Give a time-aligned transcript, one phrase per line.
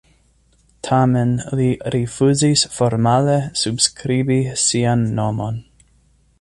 [0.87, 5.65] Tamen li rifuzis formale subskribi sian nomon.